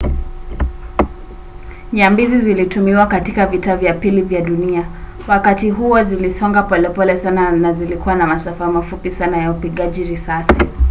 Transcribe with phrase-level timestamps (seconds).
[1.93, 4.83] nyambizi zilitumiwa katika vita vya pili vya dunia.
[5.27, 10.53] wakati huo zilisonga polepole sana na zilikuwa na masafa mafupi sana ya upigaji risasi